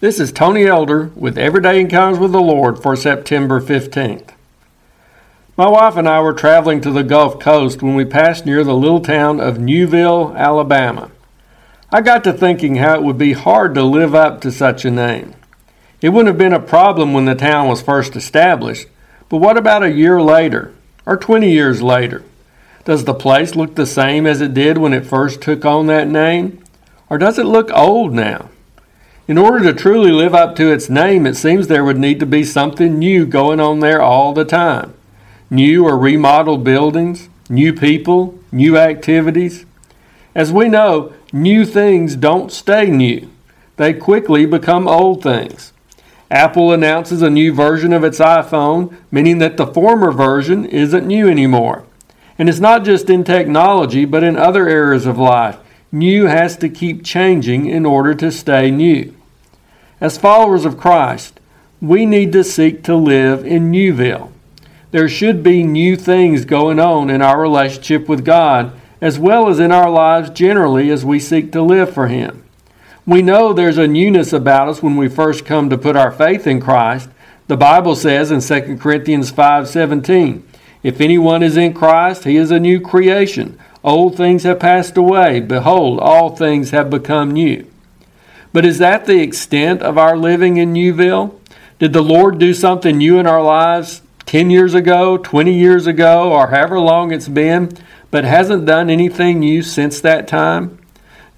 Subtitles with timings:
[0.00, 4.30] This is Tony Elder with Everyday Encounters with the Lord for September 15th.
[5.58, 8.72] My wife and I were traveling to the Gulf Coast when we passed near the
[8.72, 11.10] little town of Newville, Alabama.
[11.92, 14.90] I got to thinking how it would be hard to live up to such a
[14.90, 15.34] name.
[16.00, 18.88] It wouldn't have been a problem when the town was first established,
[19.28, 20.72] but what about a year later,
[21.04, 22.24] or 20 years later?
[22.86, 26.08] Does the place look the same as it did when it first took on that
[26.08, 26.64] name?
[27.10, 28.49] Or does it look old now?
[29.30, 32.26] In order to truly live up to its name, it seems there would need to
[32.26, 34.92] be something new going on there all the time.
[35.48, 39.66] New or remodeled buildings, new people, new activities.
[40.34, 43.30] As we know, new things don't stay new.
[43.76, 45.72] They quickly become old things.
[46.28, 51.28] Apple announces a new version of its iPhone, meaning that the former version isn't new
[51.28, 51.84] anymore.
[52.36, 55.56] And it's not just in technology, but in other areas of life.
[55.92, 59.14] New has to keep changing in order to stay new.
[60.00, 61.38] As followers of Christ,
[61.82, 64.32] we need to seek to live in Newville.
[64.92, 69.60] There should be new things going on in our relationship with God, as well as
[69.60, 72.44] in our lives generally as we seek to live for Him.
[73.06, 76.46] We know there's a newness about us when we first come to put our faith
[76.46, 77.10] in Christ.
[77.48, 80.44] The Bible says in 2 Corinthians 5:17,
[80.82, 83.58] "If anyone is in Christ, he is a new creation.
[83.84, 87.66] Old things have passed away; behold, all things have become new."
[88.52, 91.40] But is that the extent of our living in Newville?
[91.78, 96.32] Did the Lord do something new in our lives 10 years ago, 20 years ago,
[96.32, 97.70] or however long it's been,
[98.10, 100.78] but hasn't done anything new since that time?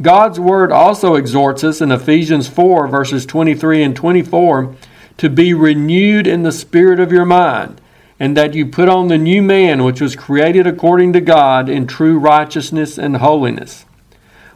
[0.00, 4.74] God's Word also exhorts us in Ephesians 4, verses 23 and 24,
[5.18, 7.80] to be renewed in the spirit of your mind,
[8.18, 11.86] and that you put on the new man which was created according to God in
[11.86, 13.84] true righteousness and holiness.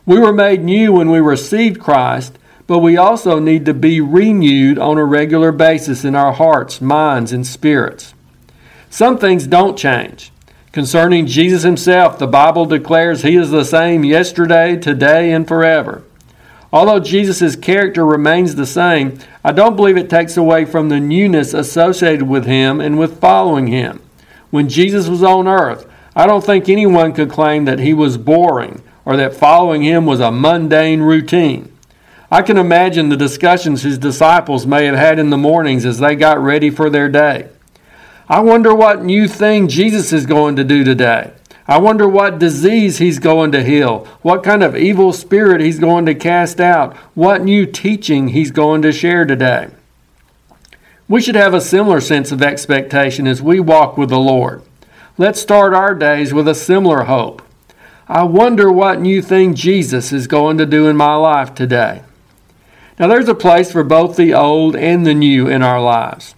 [0.05, 4.79] We were made new when we received Christ but we also need to be renewed
[4.79, 8.15] on a regular basis in our hearts, minds, and spirits.
[8.91, 10.33] Some things don't change.
[10.73, 16.03] Concerning Jesus himself, the Bible declares he is the same yesterday, today, and forever.
[16.73, 21.55] Although Jesus' character remains the same, I don't believe it takes away from the newness
[21.55, 24.03] associated with him and with following him.
[24.51, 28.83] When Jesus was on earth, I don't think anyone could claim that he was boring
[29.05, 31.73] or that following him was a mundane routine.
[32.31, 36.17] I can imagine the discussions his disciples may have had in the mornings as they
[36.17, 37.49] got ready for their day.
[38.29, 41.33] I wonder what new thing Jesus is going to do today.
[41.69, 46.07] I wonder what disease he's going to heal, what kind of evil spirit he's going
[46.07, 49.69] to cast out, what new teaching he's going to share today.
[51.09, 54.63] We should have a similar sense of expectation as we walk with the Lord.
[55.19, 57.43] Let's start our days with a similar hope.
[58.09, 62.03] I wonder what new thing Jesus is going to do in my life today.
[62.99, 66.35] Now, there's a place for both the old and the new in our lives.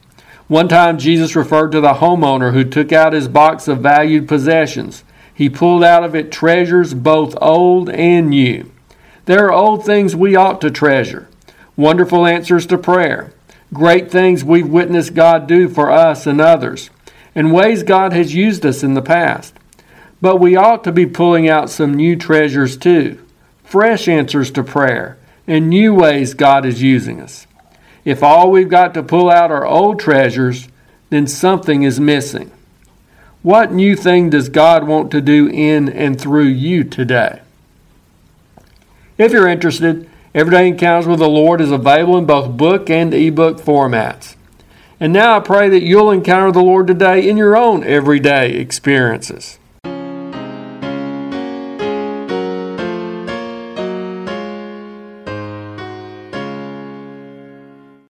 [0.49, 5.05] One time, Jesus referred to the homeowner who took out his box of valued possessions.
[5.33, 8.73] He pulled out of it treasures both old and new.
[9.27, 11.29] There are old things we ought to treasure,
[11.77, 13.33] wonderful answers to prayer,
[13.73, 16.91] great things we've witnessed God do for us and others,
[17.37, 19.55] and ways God has used us in the past.
[20.21, 23.25] But we ought to be pulling out some new treasures too,
[23.63, 25.19] fresh answers to prayer
[25.49, 27.47] and new ways God is using us.
[28.05, 30.69] If all we've got to pull out are old treasures,
[31.11, 32.53] then something is missing.
[33.43, 37.41] What new thing does God want to do in and through you today?
[39.17, 43.59] If you're interested, Everyday Encounters with the Lord is available in both book and ebook
[43.59, 44.37] formats.
[45.01, 49.59] And now I pray that you'll encounter the Lord today in your own everyday experiences.